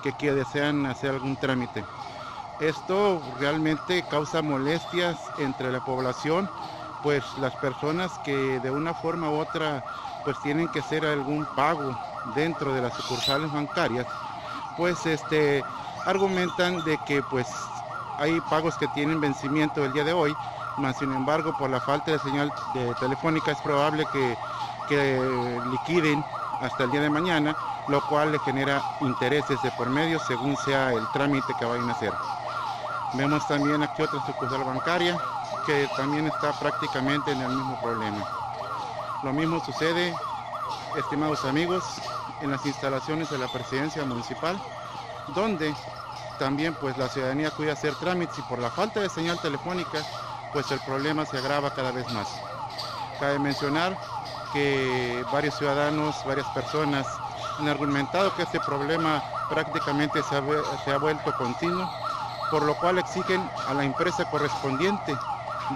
que, 0.00 0.12
desean 0.32 0.86
hacer 0.86 1.10
algún 1.10 1.36
trámite. 1.36 1.84
Esto 2.58 3.22
realmente 3.38 4.02
causa 4.04 4.42
molestias 4.42 5.32
entre 5.36 5.70
la 5.70 5.80
población, 5.80 6.50
pues 7.02 7.38
las 7.38 7.54
personas 7.56 8.18
que 8.18 8.60
de 8.60 8.70
una 8.70 8.94
forma 8.94 9.30
u 9.30 9.34
otra 9.34 9.84
pues 10.24 10.38
tienen 10.40 10.68
que 10.68 10.80
hacer 10.80 11.04
algún 11.04 11.46
pago 11.46 11.96
dentro 12.24 12.74
de 12.74 12.80
las 12.80 12.94
sucursales 12.94 13.50
bancarias, 13.50 14.06
pues 14.74 15.06
este 15.06 15.64
argumentan 16.04 16.82
de 16.82 16.98
que 16.98 17.22
pues 17.22 17.84
hay 18.16 18.40
pagos 18.42 18.76
que 18.76 18.88
tienen 18.88 19.20
vencimiento 19.20 19.82
el 19.84 19.92
día 19.92 20.04
de 20.04 20.12
hoy, 20.12 20.36
más 20.76 20.96
sin 20.96 21.12
embargo 21.12 21.54
por 21.54 21.70
la 21.70 21.80
falta 21.80 22.10
de 22.10 22.18
señal 22.18 22.52
telefónica 22.98 23.50
es 23.50 23.62
probable 23.62 24.06
que, 24.06 24.38
liquiden 24.96 26.24
hasta 26.60 26.84
el 26.84 26.90
día 26.90 27.00
de 27.00 27.10
mañana, 27.10 27.56
lo 27.86 28.00
cual 28.02 28.32
le 28.32 28.38
genera 28.38 28.82
intereses 29.00 29.62
de 29.62 29.70
por 29.72 29.88
medio 29.90 30.18
según 30.18 30.56
sea 30.56 30.92
el 30.94 31.08
trámite 31.08 31.54
que 31.54 31.64
vayan 31.64 31.88
a 31.88 31.92
hacer. 31.92 32.14
Vemos 33.12 33.46
también 33.46 33.82
aquí 33.82 34.02
otra 34.02 34.20
sucursal 34.20 34.64
bancaria 34.64 35.18
que 35.64 35.88
también 35.88 36.26
está 36.26 36.52
prácticamente 36.52 37.32
en 37.32 37.40
el 37.40 37.50
mismo 37.50 37.76
problema. 37.76 38.24
Lo 39.22 39.32
mismo 39.32 39.60
sucede, 39.60 40.16
estimados 40.94 41.44
amigos, 41.44 42.02
en 42.40 42.50
las 42.50 42.64
instalaciones 42.64 43.28
de 43.28 43.38
la 43.38 43.48
presidencia 43.48 44.04
municipal, 44.04 44.60
donde 45.26 45.76
también 46.38 46.74
pues 46.74 46.96
la 46.96 47.08
ciudadanía 47.08 47.48
acude 47.48 47.70
a 47.70 47.74
hacer 47.74 47.96
trámites 47.96 48.38
y 48.38 48.42
por 48.42 48.60
la 48.60 48.70
falta 48.70 49.00
de 49.00 49.10
señal 49.10 49.38
telefónica 49.40 50.02
pues 50.52 50.70
el 50.70 50.80
problema 50.80 51.26
se 51.26 51.36
agrava 51.36 51.70
cada 51.70 51.92
vez 51.92 52.08
más. 52.08 52.42
Cabe 53.18 53.38
mencionar 53.38 53.98
que 54.52 55.24
varios 55.32 55.54
ciudadanos, 55.54 56.24
varias 56.24 56.46
personas 56.48 57.06
han 57.58 57.68
argumentado 57.68 58.34
que 58.34 58.42
este 58.42 58.60
problema 58.60 59.22
prácticamente 59.48 60.22
se 60.22 60.36
ha, 60.36 60.98
vuelto 60.98 61.32
continuo, 61.36 61.88
por 62.50 62.64
lo 62.64 62.74
cual 62.76 62.98
exigen 62.98 63.42
a 63.68 63.74
la 63.74 63.84
empresa 63.84 64.24
correspondiente 64.30 65.16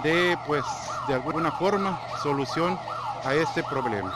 de 0.03 0.37
pues 0.45 0.63
de 1.07 1.13
alguna 1.13 1.51
forma 1.51 1.99
solución 2.21 2.77
a 3.23 3.33
este 3.33 3.63
problema. 3.63 4.13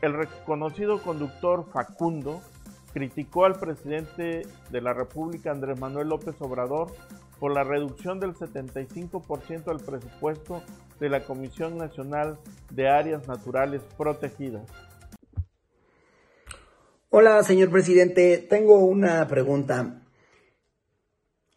El 0.00 0.14
reconocido 0.14 1.02
conductor 1.02 1.66
Facundo 1.72 2.40
criticó 2.92 3.44
al 3.44 3.58
presidente 3.58 4.46
de 4.70 4.80
la 4.80 4.92
República, 4.92 5.50
Andrés 5.50 5.78
Manuel 5.78 6.08
López 6.08 6.36
Obrador, 6.40 6.94
por 7.38 7.52
la 7.52 7.64
reducción 7.64 8.18
del 8.20 8.34
75% 8.34 9.64
del 9.64 9.78
presupuesto 9.78 10.62
de 11.00 11.08
la 11.08 11.24
Comisión 11.24 11.78
Nacional 11.78 12.38
de 12.70 12.88
Áreas 12.88 13.26
Naturales 13.26 13.82
Protegidas. 13.96 14.62
Hola, 17.10 17.42
señor 17.42 17.70
presidente. 17.70 18.38
Tengo 18.38 18.84
una 18.84 19.26
pregunta. 19.26 20.02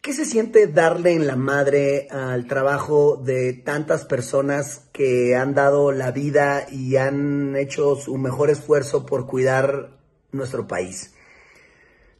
¿Qué 0.00 0.12
se 0.12 0.24
siente 0.24 0.66
darle 0.66 1.12
en 1.12 1.26
la 1.26 1.36
madre 1.36 2.08
al 2.10 2.46
trabajo 2.46 3.16
de 3.16 3.52
tantas 3.52 4.04
personas 4.04 4.88
que 4.92 5.36
han 5.36 5.54
dado 5.54 5.92
la 5.92 6.10
vida 6.10 6.66
y 6.70 6.96
han 6.96 7.54
hecho 7.54 7.94
su 7.94 8.16
mejor 8.18 8.50
esfuerzo 8.50 9.06
por 9.06 9.26
cuidar 9.26 9.90
nuestro 10.32 10.66
país? 10.66 11.11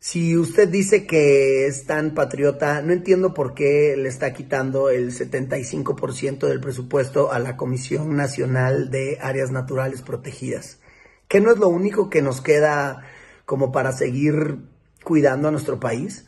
Si 0.05 0.37
usted 0.37 0.69
dice 0.69 1.07
que 1.07 1.69
es 1.69 1.87
tan 1.87 2.13
patriota, 2.13 2.83
no 2.83 2.93
entiendo 2.93 3.35
por 3.35 3.55
qué 3.55 3.95
le 3.97 4.09
está 4.09 4.33
quitando 4.33 4.91
el 4.91 5.13
75% 5.13 6.49
del 6.49 6.59
presupuesto 6.59 7.31
a 7.31 7.39
la 7.39 7.57
Comisión 7.57 8.17
Nacional 8.17 8.91
de 8.91 9.19
Áreas 9.21 9.53
Naturales 9.53 10.03
Protegidas. 10.03 10.81
¿Que 11.29 11.41
no 11.41 11.53
es 11.53 11.59
lo 11.59 11.69
único 11.69 12.11
que 12.11 12.21
nos 12.21 12.41
queda 12.41 13.05
como 13.47 13.71
para 13.71 13.93
seguir 13.93 14.59
cuidando 15.05 15.47
a 15.47 15.53
nuestro 15.53 15.79
país? 15.79 16.27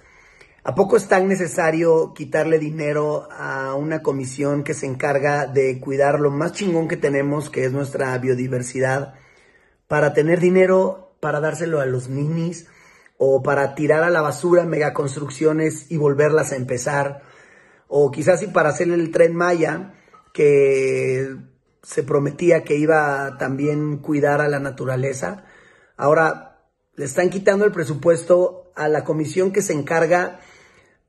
¿A 0.62 0.76
poco 0.76 0.96
es 0.96 1.08
tan 1.08 1.26
necesario 1.26 2.14
quitarle 2.14 2.60
dinero 2.60 3.28
a 3.32 3.74
una 3.74 4.04
comisión 4.04 4.62
que 4.62 4.74
se 4.74 4.86
encarga 4.86 5.48
de 5.48 5.80
cuidar 5.80 6.20
lo 6.20 6.30
más 6.30 6.52
chingón 6.52 6.86
que 6.86 6.96
tenemos, 6.96 7.50
que 7.50 7.64
es 7.64 7.72
nuestra 7.72 8.16
biodiversidad, 8.18 9.14
para 9.88 10.12
tener 10.12 10.38
dinero 10.38 11.16
para 11.18 11.40
dárselo 11.40 11.80
a 11.80 11.86
los 11.86 12.08
ninis? 12.08 12.68
O 13.18 13.42
para 13.42 13.74
tirar 13.74 14.02
a 14.02 14.10
la 14.10 14.20
basura 14.20 14.64
megaconstrucciones 14.64 15.90
y 15.90 15.96
volverlas 15.96 16.52
a 16.52 16.56
empezar, 16.56 17.22
o 17.88 18.10
quizás 18.10 18.42
y 18.42 18.48
para 18.48 18.70
hacer 18.70 18.88
el 18.88 19.10
tren 19.10 19.34
Maya, 19.36 19.94
que 20.32 21.36
se 21.82 22.02
prometía 22.02 22.64
que 22.64 22.76
iba 22.76 23.36
también 23.38 23.98
cuidar 23.98 24.40
a 24.40 24.48
la 24.48 24.58
naturaleza. 24.58 25.44
Ahora 25.96 26.68
le 26.96 27.04
están 27.04 27.30
quitando 27.30 27.64
el 27.64 27.72
presupuesto 27.72 28.72
a 28.74 28.88
la 28.88 29.04
comisión 29.04 29.52
que 29.52 29.62
se 29.62 29.74
encarga 29.74 30.40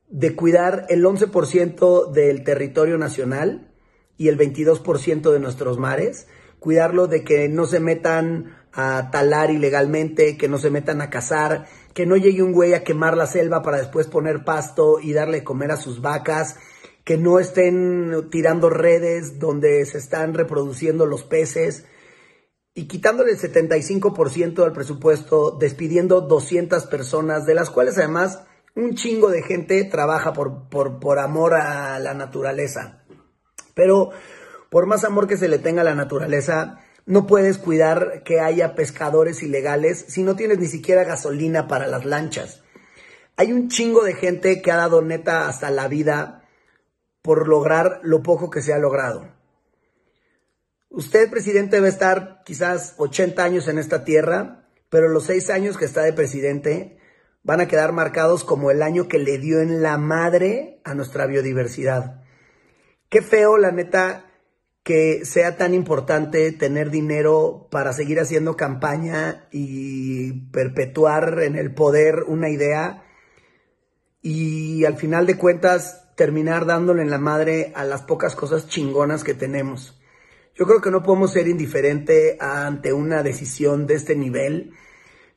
de 0.08 0.36
cuidar 0.36 0.86
el 0.88 1.04
11% 1.04 2.12
del 2.12 2.44
territorio 2.44 2.98
nacional 2.98 3.72
y 4.16 4.28
el 4.28 4.38
22% 4.38 5.32
de 5.32 5.40
nuestros 5.40 5.78
mares, 5.78 6.28
cuidarlo 6.58 7.06
de 7.06 7.24
que 7.24 7.48
no 7.48 7.66
se 7.66 7.80
metan 7.80 8.56
a 8.72 9.10
talar 9.10 9.50
ilegalmente, 9.50 10.36
que 10.36 10.48
no 10.48 10.58
se 10.58 10.70
metan 10.70 11.00
a 11.00 11.10
cazar, 11.10 11.66
que 11.96 12.04
no 12.04 12.18
llegue 12.18 12.42
un 12.42 12.52
güey 12.52 12.74
a 12.74 12.84
quemar 12.84 13.16
la 13.16 13.26
selva 13.26 13.62
para 13.62 13.78
después 13.78 14.06
poner 14.06 14.44
pasto 14.44 15.00
y 15.00 15.14
darle 15.14 15.42
comer 15.42 15.70
a 15.70 15.78
sus 15.78 16.02
vacas, 16.02 16.56
que 17.04 17.16
no 17.16 17.38
estén 17.38 18.28
tirando 18.30 18.68
redes 18.68 19.38
donde 19.38 19.82
se 19.86 19.96
están 19.96 20.34
reproduciendo 20.34 21.06
los 21.06 21.24
peces 21.24 21.86
y 22.74 22.86
quitándole 22.86 23.30
el 23.30 23.38
75% 23.38 24.62
del 24.62 24.72
presupuesto, 24.72 25.56
despidiendo 25.58 26.20
200 26.20 26.84
personas, 26.84 27.46
de 27.46 27.54
las 27.54 27.70
cuales 27.70 27.96
además 27.96 28.42
un 28.74 28.94
chingo 28.94 29.30
de 29.30 29.40
gente 29.40 29.82
trabaja 29.84 30.34
por, 30.34 30.68
por, 30.68 31.00
por 31.00 31.18
amor 31.18 31.54
a 31.54 31.98
la 31.98 32.12
naturaleza. 32.12 33.04
Pero 33.72 34.10
por 34.68 34.84
más 34.84 35.02
amor 35.04 35.26
que 35.26 35.38
se 35.38 35.48
le 35.48 35.58
tenga 35.58 35.80
a 35.80 35.84
la 35.86 35.94
naturaleza, 35.94 36.78
no 37.06 37.26
puedes 37.26 37.58
cuidar 37.58 38.24
que 38.24 38.40
haya 38.40 38.74
pescadores 38.74 39.42
ilegales 39.42 40.04
si 40.08 40.24
no 40.24 40.34
tienes 40.34 40.58
ni 40.58 40.66
siquiera 40.66 41.04
gasolina 41.04 41.68
para 41.68 41.86
las 41.86 42.04
lanchas. 42.04 42.62
Hay 43.36 43.52
un 43.52 43.68
chingo 43.68 44.02
de 44.02 44.14
gente 44.14 44.60
que 44.60 44.72
ha 44.72 44.76
dado 44.76 45.02
neta 45.02 45.48
hasta 45.48 45.70
la 45.70 45.86
vida 45.86 46.42
por 47.22 47.48
lograr 47.48 48.00
lo 48.02 48.22
poco 48.22 48.50
que 48.50 48.60
se 48.60 48.72
ha 48.72 48.78
logrado. 48.78 49.28
Usted, 50.88 51.30
presidente, 51.30 51.78
va 51.78 51.86
a 51.86 51.90
estar 51.90 52.42
quizás 52.44 52.94
80 52.96 53.42
años 53.42 53.68
en 53.68 53.78
esta 53.78 54.04
tierra, 54.04 54.68
pero 54.88 55.08
los 55.08 55.24
seis 55.24 55.50
años 55.50 55.76
que 55.76 55.84
está 55.84 56.02
de 56.02 56.12
presidente 56.12 56.98
van 57.42 57.60
a 57.60 57.68
quedar 57.68 57.92
marcados 57.92 58.42
como 58.42 58.70
el 58.70 58.82
año 58.82 59.06
que 59.06 59.18
le 59.18 59.38
dio 59.38 59.60
en 59.60 59.82
la 59.82 59.98
madre 59.98 60.80
a 60.84 60.94
nuestra 60.94 61.26
biodiversidad. 61.26 62.22
Qué 63.08 63.22
feo, 63.22 63.58
la 63.58 63.70
neta, 63.70 64.24
que 64.86 65.24
sea 65.24 65.56
tan 65.56 65.74
importante 65.74 66.52
tener 66.52 66.92
dinero 66.92 67.66
para 67.72 67.92
seguir 67.92 68.20
haciendo 68.20 68.56
campaña 68.56 69.48
y 69.50 70.48
perpetuar 70.52 71.42
en 71.42 71.56
el 71.56 71.74
poder 71.74 72.22
una 72.28 72.50
idea 72.50 73.02
y 74.22 74.84
al 74.84 74.96
final 74.96 75.26
de 75.26 75.38
cuentas 75.38 76.14
terminar 76.14 76.66
dándole 76.66 77.02
en 77.02 77.10
la 77.10 77.18
madre 77.18 77.72
a 77.74 77.82
las 77.82 78.02
pocas 78.02 78.36
cosas 78.36 78.68
chingonas 78.68 79.24
que 79.24 79.34
tenemos. 79.34 80.00
Yo 80.54 80.66
creo 80.66 80.80
que 80.80 80.92
no 80.92 81.02
podemos 81.02 81.32
ser 81.32 81.48
indiferente 81.48 82.38
ante 82.40 82.92
una 82.92 83.24
decisión 83.24 83.88
de 83.88 83.94
este 83.94 84.14
nivel. 84.14 84.70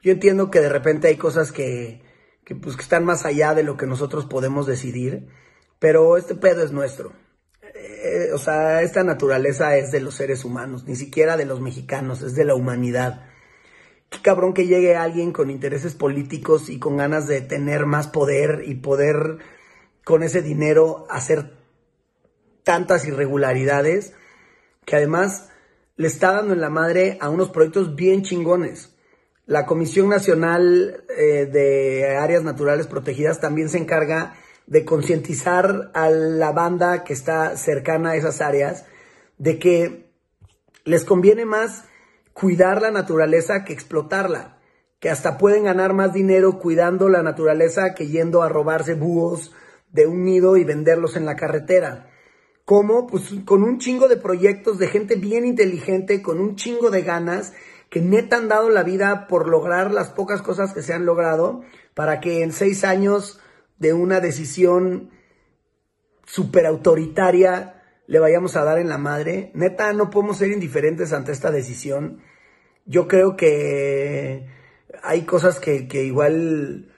Yo 0.04 0.12
entiendo 0.12 0.52
que 0.52 0.60
de 0.60 0.70
repente 0.70 1.08
hay 1.08 1.18
cosas 1.18 1.52
que, 1.52 2.04
que, 2.46 2.54
pues, 2.54 2.76
que 2.76 2.84
están 2.84 3.04
más 3.04 3.26
allá 3.26 3.56
de 3.56 3.64
lo 3.64 3.78
que 3.78 3.88
nosotros 3.88 4.28
podemos 4.28 4.68
decidir, 4.68 5.28
pero 5.80 6.18
este 6.18 6.36
pedo 6.36 6.64
es 6.64 6.72
nuestro. 6.72 7.14
Eh, 7.76 8.32
o 8.34 8.38
sea, 8.38 8.82
esta 8.82 9.04
naturaleza 9.04 9.78
es 9.78 9.92
de 9.92 10.00
los 10.00 10.16
seres 10.16 10.46
humanos, 10.46 10.86
ni 10.86 10.96
siquiera 10.96 11.38
de 11.38 11.46
los 11.46 11.62
mexicanos, 11.62 12.22
es 12.22 12.36
de 12.36 12.46
la 12.46 12.56
humanidad. 12.56 13.26
Qué 14.10 14.22
cabrón 14.22 14.54
que 14.54 14.68
llegue 14.68 14.96
alguien 14.96 15.32
con 15.32 15.50
intereses 15.50 15.94
políticos 15.94 16.70
y 16.70 16.80
con 16.80 16.98
ganas 16.98 17.28
de 17.28 17.42
tener 17.42 17.86
más 17.86 18.08
poder 18.08 18.64
y 18.66 18.76
poder 18.76 19.38
con 20.04 20.24
ese 20.24 20.42
dinero 20.42 21.06
hacer 21.10 21.54
tantas 22.64 23.06
irregularidades 23.06 24.14
que 24.86 24.96
además 24.96 25.50
le 25.96 26.08
está 26.08 26.32
dando 26.32 26.54
en 26.54 26.62
la 26.62 26.70
madre 26.70 27.18
a 27.22 27.30
unos 27.30 27.50
proyectos 27.50 27.96
bien 27.96 28.24
chingones. 28.24 28.96
La 29.46 29.66
Comisión 29.66 30.10
Nacional 30.10 31.04
eh, 31.16 31.46
de 31.46 32.18
Áreas 32.18 32.44
Naturales 32.44 32.88
Protegidas 32.88 33.40
también 33.40 33.70
se 33.70 33.80
encarga 33.80 34.36
de 34.70 34.86
concientizar 34.86 35.90
a 35.96 36.12
la 36.12 36.52
banda 36.52 37.04
que 37.04 37.14
está 37.14 37.58
cercana 37.58 38.12
a 38.12 38.16
esas 38.16 38.40
áreas 38.40 38.86
de 39.40 39.58
que 39.58 40.12
les 40.86 41.06
conviene 41.06 41.44
más 41.44 41.86
cuidar 42.34 42.84
la 42.84 42.92
naturaleza 42.92 43.66
que 43.66 43.74
explotarla, 43.74 44.60
que 45.00 45.10
hasta 45.10 45.40
pueden 45.40 45.64
ganar 45.64 45.94
más 45.94 46.14
dinero 46.14 46.60
cuidando 46.60 47.10
la 47.10 47.24
naturaleza 47.24 47.96
que 47.96 48.08
yendo 48.08 48.44
a 48.44 48.50
robarse 48.50 48.94
búhos 48.94 49.54
de 49.92 50.06
un 50.06 50.24
nido 50.24 50.56
y 50.56 50.66
venderlos 50.66 51.16
en 51.16 51.26
la 51.26 51.36
carretera. 51.36 52.12
¿Cómo? 52.64 53.08
Pues 53.08 53.24
con 53.46 53.64
un 53.64 53.80
chingo 53.80 54.08
de 54.08 54.18
proyectos 54.18 54.78
de 54.78 54.86
gente 54.86 55.16
bien 55.16 55.48
inteligente, 55.48 56.22
con 56.22 56.40
un 56.40 56.56
chingo 56.56 56.92
de 56.92 57.02
ganas, 57.02 57.54
que 57.90 58.02
neta 58.02 58.38
han 58.38 58.48
dado 58.48 58.70
la 58.70 58.84
vida 58.84 59.26
por 59.28 59.48
lograr 59.48 59.92
las 59.92 60.12
pocas 60.12 60.44
cosas 60.44 60.76
que 60.76 60.84
se 60.84 60.94
han 60.94 61.08
logrado, 61.08 61.64
para 61.96 62.20
que 62.20 62.44
en 62.44 62.52
seis 62.52 62.84
años 62.84 63.40
de 63.80 63.94
una 63.94 64.20
decisión 64.20 65.10
super 66.26 66.66
autoritaria 66.66 67.80
le 68.10 68.20
vayamos 68.20 68.56
a 68.56 68.64
dar 68.64 68.80
en 68.80 68.90
la 68.90 68.98
madre. 68.98 69.52
Neta, 69.54 69.94
no 69.94 70.10
podemos 70.10 70.38
ser 70.38 70.50
indiferentes 70.50 71.14
ante 71.14 71.32
esta 71.32 71.52
decisión. 71.52 72.22
Yo 72.86 73.08
creo 73.08 73.36
que 73.36 74.48
hay 75.04 75.24
cosas 75.24 75.60
que, 75.60 75.88
igual 76.04 76.92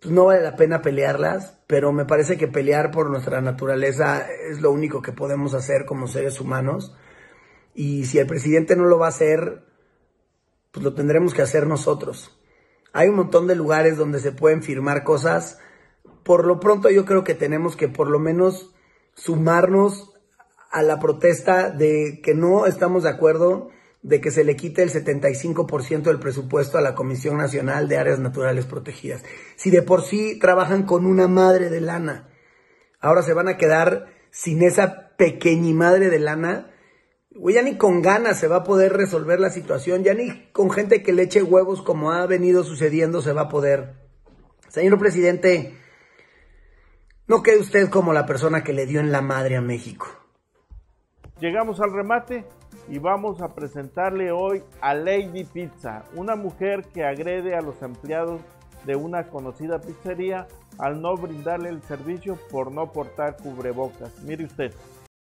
pues, 0.00 0.12
no 0.12 0.26
vale 0.26 0.42
la 0.42 0.54
pena 0.54 0.82
pelearlas, 0.82 1.58
pero 1.66 1.92
me 1.92 2.04
parece 2.04 2.36
que 2.36 2.46
pelear 2.46 2.90
por 2.90 3.08
nuestra 3.08 3.40
naturaleza 3.40 4.26
es 4.30 4.60
lo 4.60 4.70
único 4.70 5.00
que 5.00 5.12
podemos 5.12 5.54
hacer 5.54 5.86
como 5.86 6.06
seres 6.08 6.40
humanos. 6.40 6.94
Y 7.74 8.04
si 8.04 8.18
el 8.18 8.26
presidente 8.26 8.76
no 8.76 8.84
lo 8.84 8.98
va 8.98 9.06
a 9.06 9.10
hacer, 9.10 9.64
pues 10.72 10.84
lo 10.84 10.92
tendremos 10.92 11.32
que 11.32 11.40
hacer 11.40 11.66
nosotros. 11.66 12.38
Hay 12.92 13.08
un 13.08 13.16
montón 13.16 13.46
de 13.46 13.56
lugares 13.56 13.96
donde 13.96 14.20
se 14.20 14.32
pueden 14.32 14.62
firmar 14.62 15.04
cosas 15.04 15.58
por 16.24 16.46
lo 16.46 16.60
pronto 16.60 16.90
yo 16.90 17.04
creo 17.04 17.24
que 17.24 17.34
tenemos 17.34 17.76
que 17.76 17.88
por 17.88 18.08
lo 18.08 18.18
menos 18.18 18.74
sumarnos 19.14 20.12
a 20.70 20.82
la 20.82 20.98
protesta 20.98 21.70
de 21.70 22.20
que 22.22 22.34
no 22.34 22.66
estamos 22.66 23.02
de 23.02 23.10
acuerdo 23.10 23.70
de 24.02 24.20
que 24.20 24.30
se 24.30 24.42
le 24.42 24.56
quite 24.56 24.82
el 24.82 24.90
75% 24.90 26.02
del 26.02 26.18
presupuesto 26.18 26.76
a 26.76 26.80
la 26.80 26.94
Comisión 26.94 27.36
Nacional 27.36 27.88
de 27.88 27.98
Áreas 27.98 28.18
Naturales 28.18 28.66
Protegidas. 28.66 29.22
Si 29.56 29.70
de 29.70 29.82
por 29.82 30.02
sí 30.02 30.38
trabajan 30.40 30.82
con 30.82 31.06
una 31.06 31.28
madre 31.28 31.70
de 31.70 31.80
lana, 31.80 32.28
ahora 33.00 33.22
se 33.22 33.32
van 33.32 33.48
a 33.48 33.56
quedar 33.56 34.08
sin 34.30 34.62
esa 34.62 35.12
madre 35.74 36.10
de 36.10 36.18
lana, 36.18 36.70
ya 37.30 37.62
ni 37.62 37.76
con 37.76 38.02
ganas 38.02 38.38
se 38.38 38.48
va 38.48 38.56
a 38.56 38.64
poder 38.64 38.92
resolver 38.92 39.38
la 39.38 39.50
situación, 39.50 40.02
ya 40.02 40.14
ni 40.14 40.50
con 40.52 40.70
gente 40.70 41.02
que 41.02 41.12
le 41.12 41.22
eche 41.22 41.42
huevos 41.42 41.82
como 41.82 42.12
ha 42.12 42.26
venido 42.26 42.64
sucediendo 42.64 43.22
se 43.22 43.32
va 43.32 43.42
a 43.42 43.48
poder. 43.48 43.94
Señor 44.68 44.98
presidente, 44.98 45.76
no 47.32 47.42
quede 47.42 47.60
usted 47.60 47.88
como 47.88 48.12
la 48.12 48.26
persona 48.26 48.62
que 48.62 48.74
le 48.74 48.84
dio 48.84 49.00
en 49.00 49.10
la 49.10 49.22
madre 49.22 49.56
a 49.56 49.62
México. 49.62 50.06
Llegamos 51.40 51.80
al 51.80 51.90
remate 51.90 52.44
y 52.90 52.98
vamos 52.98 53.40
a 53.40 53.54
presentarle 53.54 54.30
hoy 54.30 54.62
a 54.82 54.92
Lady 54.92 55.44
Pizza, 55.44 56.04
una 56.14 56.36
mujer 56.36 56.84
que 56.92 57.06
agrede 57.06 57.56
a 57.56 57.62
los 57.62 57.80
empleados 57.80 58.42
de 58.84 58.96
una 58.96 59.28
conocida 59.28 59.80
pizzería 59.80 60.46
al 60.78 61.00
no 61.00 61.16
brindarle 61.16 61.70
el 61.70 61.80
servicio 61.80 62.38
por 62.50 62.70
no 62.70 62.92
portar 62.92 63.38
cubrebocas. 63.38 64.12
Mire 64.24 64.44
usted. 64.44 64.74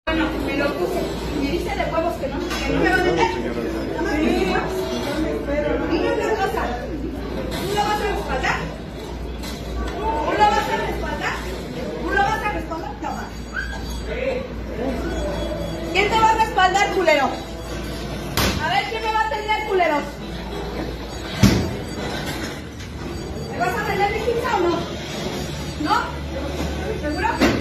Bueno, 0.09 0.27
me 0.45 0.57
lo 0.57 0.75
puse. 0.75 1.03
Me 1.41 1.51
dice 1.53 1.71
de 1.71 1.85
huevos 1.85 2.15
que 2.15 2.27
no, 2.27 2.39
que 2.41 2.73
no 2.73 3.15
me 3.15 3.23
a 3.71 3.82
¿Quién 15.93 16.09
te 16.09 16.19
va 16.19 16.31
a 16.31 16.35
respaldar, 16.35 16.95
culero? 16.95 17.29
A 18.65 18.69
ver, 18.71 18.85
¿quién 18.89 19.03
me 19.03 19.13
va 19.13 19.21
a 19.21 19.27
atender, 19.27 19.69
culeros? 19.69 20.03
¿Me 23.51 23.59
vas 23.59 23.77
a 23.77 23.83
atender 23.83 24.11
mi 24.13 24.19
o 24.19 24.61
no? 24.61 24.77
¿No? 25.83 26.01
¿Seguro? 27.03 27.52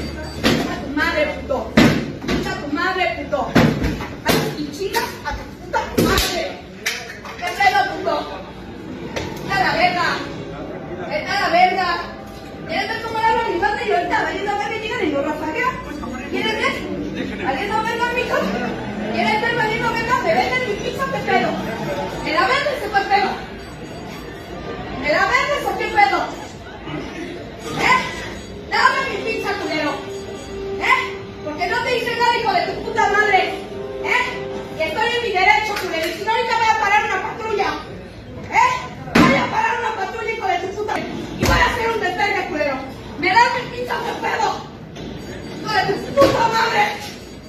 Madre. 46.62 46.84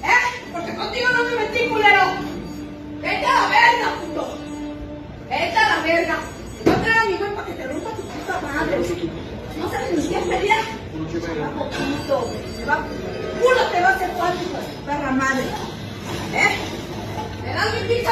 ¿Eh? 0.03 0.51
Porque 0.51 0.75
contigo 0.75 1.07
no 1.15 1.23
me 1.23 1.35
metí, 1.35 1.67
culero. 1.69 2.05
Vete 3.01 3.25
a 3.25 3.33
la 3.33 3.47
verga, 3.47 3.87
puto. 4.01 4.37
Vete 5.29 5.57
a 5.57 5.69
la 5.75 5.83
verga. 5.83 6.17
No 6.65 6.73
traer 6.73 6.97
a 6.99 7.05
mi 7.05 7.13
güey 7.17 7.31
para 7.35 7.47
que 7.47 7.53
te 7.53 7.67
rompa 7.67 7.89
tu 7.91 8.01
puta 8.03 8.41
madre. 8.41 8.77
No 9.57 9.69
sabes 9.69 9.91
ni 9.97 10.07
qué. 10.09 10.15
Chamaco 11.25 11.69
puto. 11.69 12.29
Te 12.57 12.65
va- 12.65 12.85
Culo 13.41 13.61
te 13.71 13.81
va 13.81 13.89
a 13.89 13.95
hacer 13.95 14.09
tu 14.11 14.85
perra 14.85 15.11
madre. 15.11 15.43
¿Eh? 16.33 16.55
¿Me 17.43 17.53
das 17.53 17.73
mi 17.73 17.87
pizza 17.95 18.11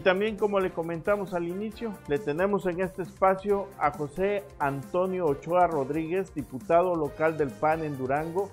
Y 0.00 0.02
también 0.02 0.38
como 0.38 0.60
le 0.60 0.70
comentamos 0.70 1.34
al 1.34 1.46
inicio, 1.46 1.92
le 2.08 2.18
tenemos 2.18 2.64
en 2.64 2.80
este 2.80 3.02
espacio 3.02 3.68
a 3.78 3.90
José 3.90 4.44
Antonio 4.58 5.26
Ochoa 5.26 5.66
Rodríguez, 5.66 6.32
diputado 6.34 6.96
local 6.96 7.36
del 7.36 7.50
PAN 7.50 7.84
en 7.84 7.98
Durango, 7.98 8.50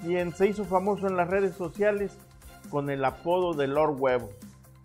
quien 0.00 0.32
se 0.32 0.46
hizo 0.46 0.64
famoso 0.64 1.08
en 1.08 1.16
las 1.16 1.28
redes 1.28 1.56
sociales 1.56 2.16
con 2.70 2.88
el 2.88 3.04
apodo 3.04 3.52
de 3.54 3.66
Lord 3.66 3.96
Huevo, 3.98 4.30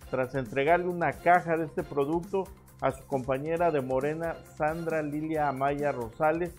tras 0.10 0.34
entregarle 0.34 0.88
una 0.88 1.14
caja 1.14 1.56
de 1.56 1.66
este 1.66 1.84
producto 1.84 2.46
a 2.82 2.92
su 2.92 3.06
compañera 3.06 3.70
de 3.70 3.82
Morena, 3.82 4.38
Sandra 4.58 5.04
Lilia 5.04 5.50
Amaya 5.50 5.92
Rosales, 5.92 6.56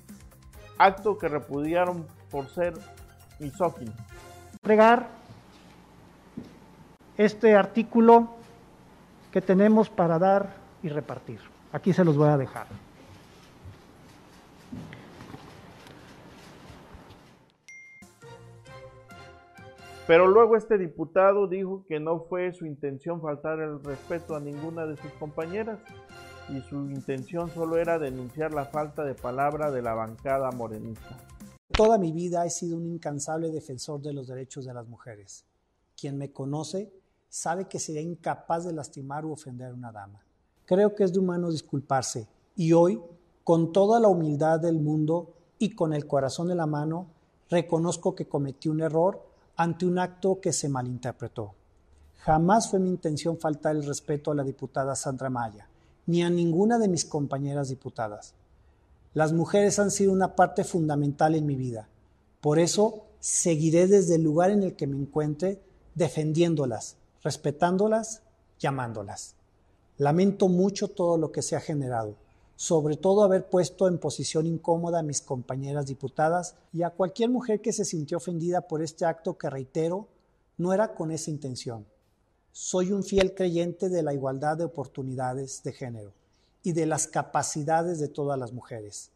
acto 0.78 1.18
que 1.18 1.26
repudiaron 1.26 2.06
por 2.30 2.46
ser 2.46 2.74
misógino. 3.40 3.90
entregar 4.62 5.08
este 7.16 7.56
artículo 7.56 8.35
que 9.36 9.42
tenemos 9.42 9.90
para 9.90 10.18
dar 10.18 10.56
y 10.82 10.88
repartir. 10.88 11.40
Aquí 11.70 11.92
se 11.92 12.02
los 12.06 12.16
voy 12.16 12.30
a 12.30 12.38
dejar. 12.38 12.68
Pero 20.06 20.26
luego 20.26 20.56
este 20.56 20.78
diputado 20.78 21.48
dijo 21.48 21.84
que 21.86 22.00
no 22.00 22.20
fue 22.20 22.54
su 22.54 22.64
intención 22.64 23.20
faltar 23.20 23.60
el 23.60 23.84
respeto 23.84 24.36
a 24.36 24.40
ninguna 24.40 24.86
de 24.86 24.96
sus 24.96 25.12
compañeras 25.18 25.80
y 26.48 26.62
su 26.62 26.88
intención 26.88 27.50
solo 27.50 27.76
era 27.76 27.98
denunciar 27.98 28.54
la 28.54 28.64
falta 28.64 29.04
de 29.04 29.12
palabra 29.12 29.70
de 29.70 29.82
la 29.82 29.92
bancada 29.92 30.50
morenista. 30.50 31.14
Toda 31.76 31.98
mi 31.98 32.10
vida 32.10 32.46
he 32.46 32.50
sido 32.50 32.78
un 32.78 32.86
incansable 32.86 33.50
defensor 33.50 34.00
de 34.00 34.14
los 34.14 34.28
derechos 34.28 34.64
de 34.64 34.72
las 34.72 34.88
mujeres. 34.88 35.44
Quien 35.94 36.16
me 36.16 36.32
conoce 36.32 36.90
sabe 37.28 37.66
que 37.66 37.78
sería 37.78 38.02
incapaz 38.02 38.64
de 38.64 38.72
lastimar 38.72 39.24
u 39.24 39.32
ofender 39.32 39.70
a 39.70 39.74
una 39.74 39.92
dama. 39.92 40.22
Creo 40.64 40.94
que 40.94 41.04
es 41.04 41.12
de 41.12 41.18
humano 41.18 41.50
disculparse 41.50 42.26
y 42.56 42.72
hoy, 42.72 43.00
con 43.44 43.72
toda 43.72 44.00
la 44.00 44.08
humildad 44.08 44.60
del 44.60 44.80
mundo 44.80 45.34
y 45.58 45.74
con 45.74 45.92
el 45.92 46.06
corazón 46.06 46.50
en 46.50 46.56
la 46.56 46.66
mano, 46.66 47.06
reconozco 47.48 48.14
que 48.14 48.26
cometí 48.26 48.68
un 48.68 48.80
error 48.80 49.24
ante 49.56 49.86
un 49.86 49.98
acto 49.98 50.40
que 50.40 50.52
se 50.52 50.68
malinterpretó. 50.68 51.54
Jamás 52.18 52.70
fue 52.70 52.80
mi 52.80 52.88
intención 52.88 53.38
faltar 53.38 53.76
el 53.76 53.86
respeto 53.86 54.30
a 54.30 54.34
la 54.34 54.42
diputada 54.42 54.96
Sandra 54.96 55.30
Maya, 55.30 55.68
ni 56.06 56.22
a 56.22 56.30
ninguna 56.30 56.78
de 56.78 56.88
mis 56.88 57.04
compañeras 57.04 57.68
diputadas. 57.68 58.34
Las 59.14 59.32
mujeres 59.32 59.78
han 59.78 59.90
sido 59.90 60.12
una 60.12 60.34
parte 60.34 60.64
fundamental 60.64 61.34
en 61.34 61.46
mi 61.46 61.54
vida. 61.54 61.88
Por 62.40 62.58
eso 62.58 63.04
seguiré 63.20 63.86
desde 63.86 64.16
el 64.16 64.22
lugar 64.22 64.50
en 64.50 64.62
el 64.62 64.74
que 64.74 64.86
me 64.86 64.96
encuentre 64.96 65.62
defendiéndolas, 65.94 66.96
respetándolas, 67.26 68.22
llamándolas. 68.60 69.34
Lamento 69.98 70.46
mucho 70.46 70.86
todo 70.86 71.18
lo 71.18 71.32
que 71.32 71.42
se 71.42 71.56
ha 71.56 71.60
generado, 71.60 72.14
sobre 72.54 72.96
todo 72.96 73.24
haber 73.24 73.50
puesto 73.50 73.88
en 73.88 73.98
posición 73.98 74.46
incómoda 74.46 75.00
a 75.00 75.02
mis 75.02 75.22
compañeras 75.22 75.86
diputadas 75.86 76.54
y 76.72 76.84
a 76.84 76.90
cualquier 76.90 77.30
mujer 77.30 77.60
que 77.60 77.72
se 77.72 77.84
sintió 77.84 78.18
ofendida 78.18 78.68
por 78.68 78.80
este 78.80 79.06
acto 79.06 79.36
que, 79.36 79.50
reitero, 79.50 80.06
no 80.56 80.72
era 80.72 80.94
con 80.94 81.10
esa 81.10 81.32
intención. 81.32 81.84
Soy 82.52 82.92
un 82.92 83.02
fiel 83.02 83.34
creyente 83.34 83.88
de 83.88 84.04
la 84.04 84.14
igualdad 84.14 84.56
de 84.56 84.64
oportunidades 84.64 85.64
de 85.64 85.72
género 85.72 86.12
y 86.62 86.74
de 86.74 86.86
las 86.86 87.08
capacidades 87.08 87.98
de 87.98 88.06
todas 88.06 88.38
las 88.38 88.52
mujeres. 88.52 89.10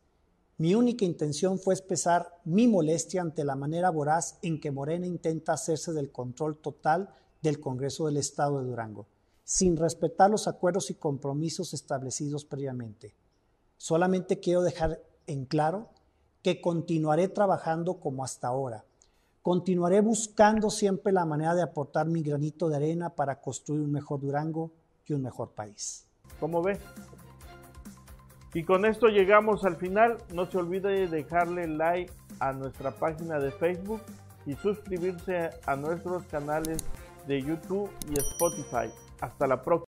Mi 0.58 0.74
única 0.74 1.04
intención 1.04 1.60
fue 1.60 1.74
expresar 1.74 2.40
mi 2.44 2.66
molestia 2.66 3.22
ante 3.22 3.44
la 3.44 3.54
manera 3.54 3.88
voraz 3.90 4.36
en 4.42 4.60
que 4.60 4.72
Morena 4.72 5.06
intenta 5.06 5.52
hacerse 5.52 5.92
del 5.92 6.10
control 6.10 6.56
total 6.56 7.14
del 7.42 7.60
Congreso 7.60 8.06
del 8.06 8.16
Estado 8.16 8.60
de 8.60 8.66
Durango, 8.68 9.06
sin 9.44 9.76
respetar 9.76 10.30
los 10.30 10.46
acuerdos 10.48 10.90
y 10.90 10.94
compromisos 10.94 11.74
establecidos 11.74 12.44
previamente. 12.44 13.14
Solamente 13.76 14.40
quiero 14.40 14.62
dejar 14.62 15.00
en 15.26 15.46
claro 15.46 15.88
que 16.42 16.60
continuaré 16.60 17.28
trabajando 17.28 18.00
como 18.00 18.24
hasta 18.24 18.48
ahora. 18.48 18.84
Continuaré 19.42 20.00
buscando 20.00 20.70
siempre 20.70 21.12
la 21.12 21.24
manera 21.24 21.54
de 21.54 21.62
aportar 21.62 22.06
mi 22.06 22.22
granito 22.22 22.68
de 22.68 22.76
arena 22.76 23.10
para 23.10 23.40
construir 23.40 23.80
un 23.80 23.92
mejor 23.92 24.20
Durango 24.20 24.70
y 25.06 25.14
un 25.14 25.22
mejor 25.22 25.52
país. 25.52 26.06
¿Cómo 26.38 26.62
ve? 26.62 26.78
Y 28.52 28.64
con 28.64 28.84
esto 28.84 29.06
llegamos 29.06 29.64
al 29.64 29.76
final. 29.76 30.18
No 30.34 30.50
se 30.50 30.58
olvide 30.58 30.90
de 30.90 31.06
dejarle 31.08 31.68
like 31.68 32.12
a 32.38 32.52
nuestra 32.52 32.90
página 32.90 33.38
de 33.38 33.50
Facebook 33.52 34.02
y 34.44 34.54
suscribirse 34.54 35.50
a 35.66 35.76
nuestros 35.76 36.24
canales 36.24 36.78
de 37.30 37.40
YouTube 37.42 37.88
y 38.10 38.18
Spotify. 38.18 38.92
Hasta 39.20 39.46
la 39.46 39.62
próxima. 39.62 39.89